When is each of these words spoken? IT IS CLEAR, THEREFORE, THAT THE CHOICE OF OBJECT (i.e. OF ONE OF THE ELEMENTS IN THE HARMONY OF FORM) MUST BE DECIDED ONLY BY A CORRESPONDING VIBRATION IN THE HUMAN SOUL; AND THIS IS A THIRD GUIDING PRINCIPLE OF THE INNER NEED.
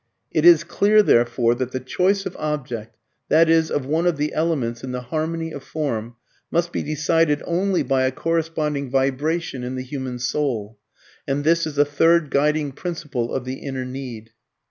IT 0.31 0.45
IS 0.45 0.63
CLEAR, 0.63 1.03
THEREFORE, 1.03 1.53
THAT 1.53 1.73
THE 1.73 1.79
CHOICE 1.79 2.25
OF 2.25 2.35
OBJECT 2.39 2.97
(i.e. 3.29 3.63
OF 3.71 3.85
ONE 3.85 4.07
OF 4.07 4.17
THE 4.17 4.33
ELEMENTS 4.33 4.83
IN 4.83 4.93
THE 4.93 5.01
HARMONY 5.01 5.51
OF 5.51 5.63
FORM) 5.63 6.15
MUST 6.49 6.71
BE 6.71 6.81
DECIDED 6.81 7.43
ONLY 7.45 7.83
BY 7.83 8.05
A 8.07 8.11
CORRESPONDING 8.11 8.89
VIBRATION 8.89 9.63
IN 9.63 9.75
THE 9.75 9.83
HUMAN 9.83 10.17
SOUL; 10.17 10.79
AND 11.27 11.43
THIS 11.43 11.67
IS 11.67 11.77
A 11.77 11.85
THIRD 11.85 12.31
GUIDING 12.31 12.71
PRINCIPLE 12.71 13.31
OF 13.31 13.45
THE 13.45 13.57
INNER 13.57 13.85
NEED. 13.85 14.31